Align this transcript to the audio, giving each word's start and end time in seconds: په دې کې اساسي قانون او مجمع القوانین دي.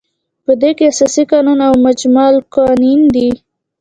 په 0.45 0.51
دې 0.61 0.71
کې 0.77 0.85
اساسي 0.93 1.23
قانون 1.31 1.59
او 1.67 1.73
مجمع 1.85 2.25
القوانین 2.35 3.01
دي. 3.15 3.29